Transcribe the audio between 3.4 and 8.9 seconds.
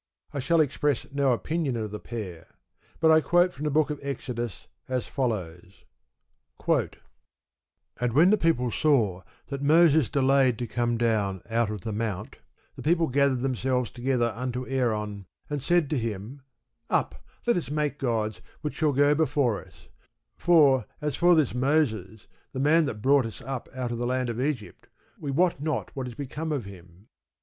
from the Book of Exodus, as follows: And when the people